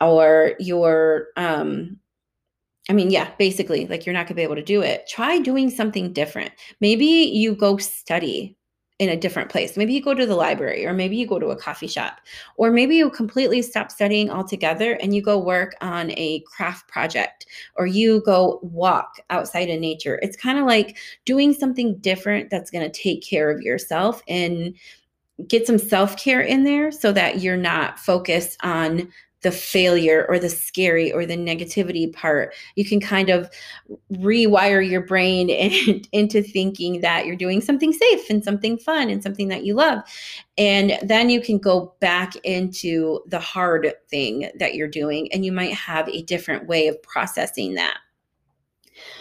or 0.00 0.54
you're 0.58 1.28
um 1.36 1.98
I 2.88 2.92
mean, 2.92 3.10
yeah, 3.10 3.30
basically, 3.36 3.86
like 3.86 4.06
you're 4.06 4.12
not 4.12 4.26
going 4.26 4.28
to 4.28 4.34
be 4.34 4.42
able 4.42 4.54
to 4.54 4.62
do 4.62 4.80
it. 4.80 5.08
Try 5.08 5.40
doing 5.40 5.70
something 5.70 6.12
different. 6.12 6.52
Maybe 6.80 7.04
you 7.04 7.56
go 7.56 7.78
study 7.78 8.56
in 8.98 9.10
a 9.10 9.16
different 9.16 9.50
place. 9.50 9.76
Maybe 9.76 9.92
you 9.92 10.02
go 10.02 10.14
to 10.14 10.24
the 10.24 10.36
library, 10.36 10.86
or 10.86 10.94
maybe 10.94 11.16
you 11.16 11.26
go 11.26 11.38
to 11.38 11.48
a 11.48 11.56
coffee 11.56 11.86
shop, 11.86 12.20
or 12.56 12.70
maybe 12.70 12.96
you 12.96 13.10
completely 13.10 13.60
stop 13.60 13.90
studying 13.90 14.30
altogether 14.30 14.92
and 15.02 15.14
you 15.14 15.20
go 15.20 15.38
work 15.38 15.74
on 15.82 16.12
a 16.12 16.42
craft 16.46 16.88
project, 16.88 17.46
or 17.76 17.86
you 17.86 18.22
go 18.24 18.58
walk 18.62 19.18
outside 19.28 19.68
in 19.68 19.80
nature. 19.80 20.18
It's 20.22 20.36
kind 20.36 20.58
of 20.58 20.64
like 20.64 20.96
doing 21.26 21.52
something 21.52 21.98
different 21.98 22.48
that's 22.50 22.70
going 22.70 22.90
to 22.90 23.02
take 23.02 23.22
care 23.22 23.50
of 23.50 23.60
yourself 23.60 24.22
and 24.28 24.74
get 25.46 25.66
some 25.66 25.78
self 25.78 26.16
care 26.16 26.40
in 26.40 26.64
there 26.64 26.90
so 26.90 27.12
that 27.12 27.40
you're 27.40 27.58
not 27.58 27.98
focused 27.98 28.56
on 28.62 29.12
the 29.42 29.52
failure 29.52 30.26
or 30.28 30.38
the 30.38 30.48
scary 30.48 31.12
or 31.12 31.26
the 31.26 31.36
negativity 31.36 32.12
part. 32.12 32.54
You 32.74 32.84
can 32.84 33.00
kind 33.00 33.28
of 33.28 33.50
rewire 34.12 34.88
your 34.88 35.02
brain 35.02 35.50
and, 35.86 36.08
into 36.12 36.42
thinking 36.42 37.00
that 37.02 37.26
you're 37.26 37.36
doing 37.36 37.60
something 37.60 37.92
safe 37.92 38.30
and 38.30 38.42
something 38.42 38.78
fun 38.78 39.10
and 39.10 39.22
something 39.22 39.48
that 39.48 39.64
you 39.64 39.74
love. 39.74 40.00
And 40.58 40.98
then 41.02 41.28
you 41.30 41.40
can 41.40 41.58
go 41.58 41.94
back 42.00 42.34
into 42.44 43.20
the 43.26 43.38
hard 43.38 43.92
thing 44.08 44.50
that 44.58 44.74
you're 44.74 44.88
doing 44.88 45.32
and 45.32 45.44
you 45.44 45.52
might 45.52 45.74
have 45.74 46.08
a 46.08 46.22
different 46.22 46.66
way 46.66 46.88
of 46.88 47.00
processing 47.02 47.74
that. 47.74 47.98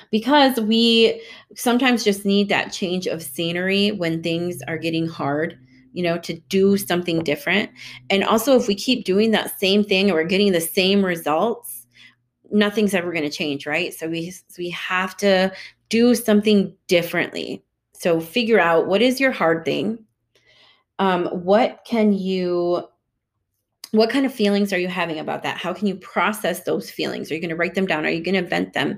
Because 0.10 0.58
we 0.60 1.22
sometimes 1.56 2.06
just 2.06 2.24
need 2.24 2.48
that 2.48 2.72
change 2.72 3.08
of 3.08 3.22
scenery 3.22 3.92
when 3.92 4.24
things 4.24 4.62
are 4.68 4.78
getting 4.78 5.08
hard 5.08 5.60
you 5.96 6.04
know, 6.04 6.18
to 6.20 6.34
do 6.50 6.78
something 6.78 7.24
different. 7.24 7.72
And 8.10 8.24
also, 8.24 8.58
if 8.58 8.68
we 8.68 8.76
keep 8.76 9.06
doing 9.06 9.32
that 9.32 9.58
same 9.60 9.84
thing 9.84 10.08
and 10.08 10.14
we're 10.14 10.26
getting 10.26 10.52
the 10.52 10.62
same 10.62 11.04
results, 11.04 11.88
nothing's 12.52 12.94
ever 12.94 13.12
going 13.12 13.24
to 13.24 13.30
change, 13.30 13.66
right? 13.66 13.94
So 13.94 14.08
we 14.08 14.34
we 14.58 14.70
have 14.72 15.16
to 15.18 15.52
do 15.90 16.14
something 16.14 16.76
differently. 16.88 17.64
So 17.94 18.20
figure 18.20 18.60
out 18.60 18.88
what 18.88 19.02
is 19.02 19.20
your 19.20 19.32
hard 19.32 19.64
thing. 19.64 20.04
Um, 21.00 21.28
what 21.28 21.80
can 21.86 22.14
you 22.14 22.88
what 23.96 24.10
kind 24.10 24.26
of 24.26 24.34
feelings 24.34 24.74
are 24.74 24.78
you 24.78 24.88
having 24.88 25.20
about 25.20 25.44
that? 25.44 25.58
How 25.58 25.74
can 25.74 25.88
you 25.88 25.96
process 25.96 26.62
those 26.62 26.90
feelings? 26.90 27.30
Are 27.30 27.36
you 27.36 27.42
going 27.42 27.50
to 27.50 27.56
write 27.56 27.76
them 27.76 27.86
down? 27.86 28.06
Are 28.06 28.10
you 28.10 28.24
going 28.24 28.42
to 28.42 28.48
vent 28.48 28.74
them 28.74 28.98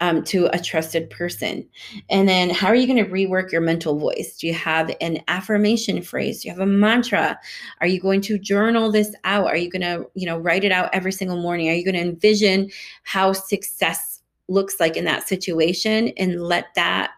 um, 0.00 0.22
to 0.24 0.46
a 0.52 0.58
trusted 0.58 1.10
person? 1.10 1.66
And 2.10 2.28
then 2.28 2.50
how 2.50 2.68
are 2.68 2.74
you 2.74 2.86
going 2.86 3.04
to 3.04 3.10
rework 3.10 3.52
your 3.52 3.60
mental 3.60 3.98
voice? 3.98 4.36
Do 4.36 4.46
you 4.46 4.54
have 4.54 4.94
an 5.00 5.20
affirmation 5.28 6.02
phrase? 6.02 6.42
Do 6.42 6.48
you 6.48 6.54
have 6.54 6.60
a 6.60 6.66
mantra? 6.66 7.38
Are 7.80 7.86
you 7.86 8.00
going 8.00 8.20
to 8.22 8.38
journal 8.38 8.90
this 8.92 9.14
out? 9.24 9.46
Are 9.46 9.56
you 9.56 9.70
going 9.70 9.82
to, 9.82 10.06
you 10.14 10.26
know, 10.26 10.38
write 10.38 10.64
it 10.64 10.72
out 10.72 10.90
every 10.92 11.12
single 11.12 11.40
morning? 11.40 11.68
Are 11.68 11.74
you 11.74 11.84
going 11.84 11.94
to 11.94 12.00
envision 12.00 12.70
how 13.04 13.32
success 13.32 14.22
looks 14.48 14.78
like 14.78 14.96
in 14.96 15.04
that 15.04 15.28
situation 15.28 16.12
and 16.16 16.42
let 16.42 16.66
that 16.74 17.10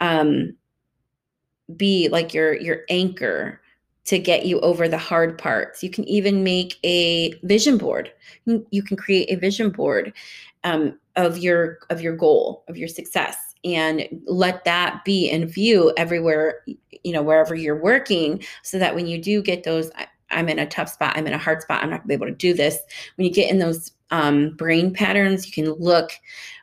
um, 0.00 0.54
be 1.74 2.08
like 2.08 2.32
your 2.32 2.54
your 2.54 2.82
anchor 2.88 3.60
to 4.06 4.18
get 4.18 4.46
you 4.46 4.60
over 4.60 4.88
the 4.88 4.98
hard 4.98 5.36
parts. 5.36 5.82
You 5.82 5.90
can 5.90 6.04
even 6.08 6.42
make 6.42 6.78
a 6.84 7.34
vision 7.42 7.76
board. 7.76 8.12
You 8.44 8.82
can 8.82 8.96
create 8.96 9.30
a 9.30 9.36
vision 9.36 9.70
board 9.70 10.12
um, 10.64 10.98
of 11.16 11.38
your 11.38 11.78
of 11.90 12.00
your 12.00 12.14
goal 12.14 12.64
of 12.68 12.76
your 12.76 12.88
success 12.88 13.36
and 13.64 14.06
let 14.26 14.64
that 14.64 15.04
be 15.04 15.28
in 15.28 15.46
view 15.46 15.92
everywhere 15.96 16.62
you 16.66 17.12
know 17.12 17.22
wherever 17.22 17.54
you're 17.54 17.80
working 17.80 18.42
so 18.62 18.78
that 18.78 18.94
when 18.94 19.06
you 19.06 19.20
do 19.20 19.42
get 19.42 19.64
those 19.64 19.90
i'm 20.30 20.48
in 20.48 20.58
a 20.58 20.66
tough 20.66 20.88
spot 20.88 21.16
i'm 21.16 21.26
in 21.26 21.32
a 21.32 21.38
hard 21.38 21.62
spot 21.62 21.82
i'm 21.82 21.90
not 21.90 21.98
going 21.98 22.02
to 22.02 22.08
be 22.08 22.14
able 22.14 22.26
to 22.26 22.32
do 22.32 22.52
this 22.52 22.78
when 23.16 23.26
you 23.26 23.32
get 23.32 23.50
in 23.50 23.58
those 23.58 23.92
um, 24.10 24.50
brain 24.56 24.92
patterns 24.92 25.46
you 25.46 25.52
can 25.52 25.72
look 25.74 26.10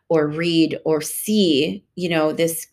or 0.09 0.27
read 0.27 0.77
or 0.85 1.01
see 1.01 1.83
you 1.95 2.09
know 2.09 2.31
this 2.31 2.67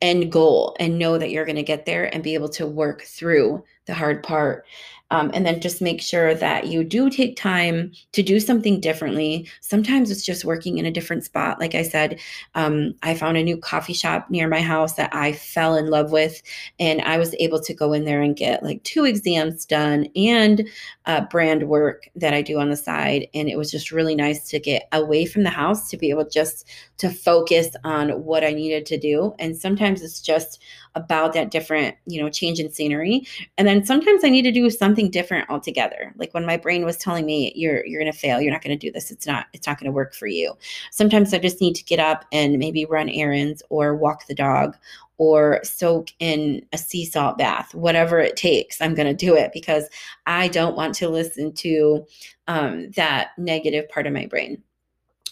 end 0.00 0.30
goal 0.30 0.76
and 0.78 0.98
know 0.98 1.18
that 1.18 1.30
you're 1.30 1.46
going 1.46 1.56
to 1.56 1.62
get 1.62 1.86
there 1.86 2.14
and 2.14 2.22
be 2.22 2.34
able 2.34 2.48
to 2.48 2.66
work 2.66 3.02
through 3.02 3.62
the 3.86 3.94
hard 3.94 4.22
part. 4.22 4.64
Um, 5.10 5.30
and 5.34 5.44
then 5.44 5.60
just 5.60 5.82
make 5.82 6.00
sure 6.00 6.34
that 6.34 6.66
you 6.66 6.82
do 6.82 7.10
take 7.10 7.36
time 7.36 7.92
to 8.12 8.22
do 8.22 8.40
something 8.40 8.80
differently. 8.80 9.46
Sometimes 9.60 10.10
it's 10.10 10.24
just 10.24 10.44
working 10.44 10.78
in 10.78 10.86
a 10.86 10.90
different 10.90 11.24
spot. 11.24 11.60
Like 11.60 11.74
I 11.74 11.82
said, 11.82 12.18
um, 12.54 12.94
I 13.02 13.14
found 13.14 13.36
a 13.36 13.42
new 13.42 13.56
coffee 13.56 13.92
shop 13.92 14.30
near 14.30 14.48
my 14.48 14.62
house 14.62 14.94
that 14.94 15.14
I 15.14 15.32
fell 15.32 15.76
in 15.76 15.88
love 15.88 16.10
with, 16.10 16.42
and 16.80 17.02
I 17.02 17.18
was 17.18 17.34
able 17.38 17.60
to 17.60 17.74
go 17.74 17.92
in 17.92 18.04
there 18.04 18.22
and 18.22 18.34
get 18.34 18.62
like 18.62 18.82
two 18.82 19.04
exams 19.04 19.66
done 19.66 20.08
and 20.16 20.66
uh, 21.06 21.20
brand 21.26 21.68
work 21.68 22.08
that 22.16 22.34
I 22.34 22.42
do 22.42 22.58
on 22.58 22.70
the 22.70 22.76
side. 22.76 23.28
And 23.34 23.48
it 23.48 23.58
was 23.58 23.70
just 23.70 23.92
really 23.92 24.14
nice 24.14 24.48
to 24.48 24.58
get 24.58 24.88
away 24.90 25.26
from 25.26 25.42
the 25.42 25.50
house 25.50 25.90
to 25.90 25.96
be 25.96 26.10
able 26.10 26.28
just 26.28 26.66
to 26.98 27.10
focus 27.10 27.68
on 27.84 28.10
what 28.24 28.42
I 28.42 28.52
needed 28.52 28.86
to 28.86 28.98
do. 28.98 29.34
And 29.38 29.56
sometimes 29.56 30.00
it's 30.00 30.20
just 30.20 30.62
about 30.94 31.32
that 31.32 31.50
different, 31.50 31.96
you 32.06 32.22
know, 32.22 32.30
change 32.30 32.60
in 32.60 32.70
scenery. 32.70 33.26
And 33.58 33.66
then 33.66 33.84
sometimes 33.84 34.24
I 34.24 34.28
need 34.28 34.42
to 34.42 34.52
do 34.52 34.70
something 34.70 34.93
different 34.94 35.48
altogether. 35.50 36.12
Like 36.16 36.32
when 36.34 36.46
my 36.46 36.56
brain 36.56 36.84
was 36.84 36.96
telling 36.96 37.26
me 37.26 37.52
you're 37.54 37.84
you're 37.86 38.00
going 38.00 38.12
to 38.12 38.18
fail, 38.18 38.40
you're 38.40 38.52
not 38.52 38.62
going 38.62 38.78
to 38.78 38.86
do 38.86 38.92
this. 38.92 39.10
It's 39.10 39.26
not 39.26 39.46
it's 39.52 39.66
not 39.66 39.78
going 39.78 39.90
to 39.90 39.94
work 39.94 40.14
for 40.14 40.26
you. 40.26 40.54
Sometimes 40.90 41.34
I 41.34 41.38
just 41.38 41.60
need 41.60 41.74
to 41.74 41.84
get 41.84 41.98
up 41.98 42.24
and 42.32 42.58
maybe 42.58 42.84
run 42.84 43.08
errands 43.08 43.62
or 43.70 43.94
walk 43.94 44.26
the 44.26 44.34
dog 44.34 44.76
or 45.16 45.60
soak 45.62 46.08
in 46.18 46.64
a 46.72 46.78
sea 46.78 47.04
salt 47.04 47.38
bath, 47.38 47.74
whatever 47.74 48.18
it 48.18 48.36
takes, 48.36 48.80
I'm 48.80 48.94
going 48.94 49.06
to 49.06 49.14
do 49.14 49.36
it 49.36 49.52
because 49.52 49.88
I 50.26 50.48
don't 50.48 50.76
want 50.76 50.94
to 50.96 51.08
listen 51.08 51.52
to 51.54 52.04
um, 52.48 52.90
that 52.92 53.30
negative 53.38 53.88
part 53.88 54.06
of 54.06 54.12
my 54.12 54.26
brain. 54.26 54.62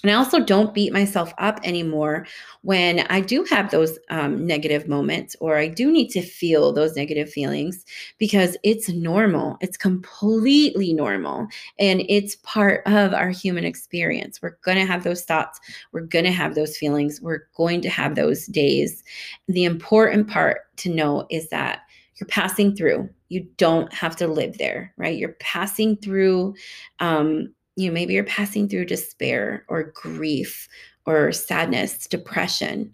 And 0.02 0.10
I 0.10 0.14
also 0.14 0.40
don't 0.40 0.74
beat 0.74 0.92
myself 0.92 1.32
up 1.38 1.60
anymore 1.62 2.26
when 2.62 3.00
I 3.08 3.20
do 3.20 3.44
have 3.44 3.70
those 3.70 3.98
um, 4.10 4.44
negative 4.46 4.88
moments 4.88 5.36
or 5.40 5.56
I 5.56 5.68
do 5.68 5.92
need 5.92 6.08
to 6.08 6.22
feel 6.22 6.72
those 6.72 6.96
negative 6.96 7.30
feelings 7.30 7.84
because 8.18 8.56
it's 8.64 8.88
normal. 8.88 9.58
It's 9.60 9.76
completely 9.76 10.92
normal. 10.92 11.46
And 11.78 12.02
it's 12.08 12.36
part 12.36 12.82
of 12.86 13.14
our 13.14 13.30
human 13.30 13.64
experience. 13.64 14.42
We're 14.42 14.58
going 14.64 14.78
to 14.78 14.86
have 14.86 15.04
those 15.04 15.24
thoughts. 15.24 15.60
We're 15.92 16.00
going 16.00 16.24
to 16.24 16.32
have 16.32 16.54
those 16.54 16.76
feelings. 16.76 17.20
We're 17.20 17.46
going 17.56 17.80
to 17.82 17.90
have 17.90 18.14
those 18.16 18.46
days. 18.46 19.04
The 19.46 19.64
important 19.64 20.28
part 20.28 20.76
to 20.78 20.90
know 20.92 21.26
is 21.30 21.48
that 21.50 21.82
you're 22.16 22.28
passing 22.28 22.74
through. 22.74 23.08
You 23.28 23.48
don't 23.56 23.92
have 23.92 24.16
to 24.16 24.26
live 24.26 24.58
there, 24.58 24.92
right? 24.96 25.16
You're 25.16 25.36
passing 25.40 25.96
through 25.96 26.54
um, 27.00 27.52
you 27.76 27.88
know, 27.88 27.94
maybe 27.94 28.14
you're 28.14 28.24
passing 28.24 28.68
through 28.68 28.86
despair 28.86 29.64
or 29.68 29.92
grief 29.94 30.68
or 31.06 31.32
sadness, 31.32 32.06
depression. 32.06 32.92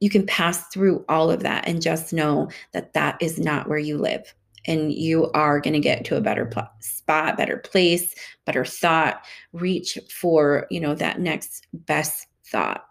You 0.00 0.10
can 0.10 0.26
pass 0.26 0.68
through 0.68 1.04
all 1.08 1.30
of 1.30 1.42
that 1.42 1.66
and 1.66 1.82
just 1.82 2.12
know 2.12 2.48
that 2.72 2.92
that 2.94 3.16
is 3.20 3.38
not 3.38 3.68
where 3.68 3.78
you 3.78 3.98
live. 3.98 4.34
And 4.64 4.92
you 4.92 5.28
are 5.32 5.60
going 5.60 5.74
to 5.74 5.80
get 5.80 6.04
to 6.04 6.16
a 6.16 6.20
better 6.20 6.46
pl- 6.46 6.70
spot, 6.78 7.36
better 7.36 7.56
place, 7.56 8.14
better 8.44 8.64
thought. 8.64 9.24
Reach 9.52 9.98
for, 10.08 10.66
you 10.70 10.80
know, 10.80 10.94
that 10.94 11.18
next 11.18 11.66
best 11.72 12.28
thought. 12.46 12.84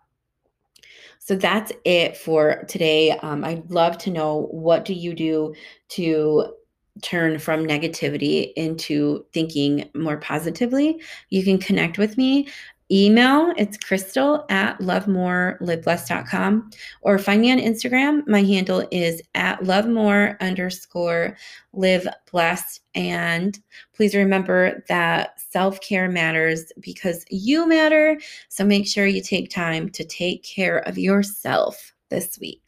So 1.19 1.35
that's 1.35 1.71
it 1.85 2.17
for 2.17 2.65
today. 2.67 3.11
Um, 3.11 3.45
I'd 3.45 3.69
love 3.69 3.97
to 3.99 4.09
know 4.09 4.47
what 4.51 4.83
do 4.83 4.93
you 4.93 5.13
do 5.13 5.53
to 5.89 6.53
turn 7.01 7.39
from 7.39 7.65
negativity 7.65 8.53
into 8.55 9.25
thinking 9.33 9.89
more 9.95 10.17
positively, 10.17 11.01
you 11.29 11.43
can 11.43 11.57
connect 11.57 11.97
with 11.97 12.17
me. 12.17 12.47
Email, 12.91 13.53
it's 13.57 13.77
crystal 13.77 14.45
at 14.49 14.77
lovemoreLiveBlessed.com 14.79 16.69
or 17.01 17.17
find 17.17 17.39
me 17.39 17.49
on 17.49 17.57
Instagram. 17.57 18.27
My 18.27 18.43
handle 18.43 18.85
is 18.91 19.21
at 19.33 19.63
lovemore 19.63 20.35
underscore 20.41 21.37
live 21.71 22.05
blessed. 22.29 22.81
And 22.93 23.57
please 23.93 24.13
remember 24.13 24.83
that 24.89 25.39
self 25.39 25.79
care 25.79 26.09
matters 26.09 26.73
because 26.81 27.23
you 27.29 27.65
matter. 27.65 28.19
So 28.49 28.65
make 28.65 28.85
sure 28.85 29.05
you 29.05 29.21
take 29.21 29.49
time 29.49 29.87
to 29.91 30.03
take 30.03 30.43
care 30.43 30.79
of 30.79 30.97
yourself 30.97 31.93
this 32.09 32.37
week. 32.39 32.61